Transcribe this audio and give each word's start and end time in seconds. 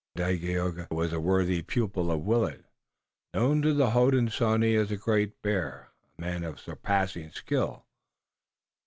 Dagaeoga 0.17 0.87
was 0.89 1.13
a 1.13 1.19
worthy 1.19 1.61
pupil 1.61 2.09
of 2.11 2.21
Willet, 2.25 2.65
known 3.35 3.61
to 3.61 3.71
the 3.71 3.91
Hodenosaunee 3.91 4.75
as 4.75 4.89
the 4.89 4.97
Great 4.97 5.39
Bear, 5.43 5.91
a 6.17 6.19
man 6.21 6.43
of 6.43 6.59
surpassing 6.59 7.29
skill. 7.29 7.85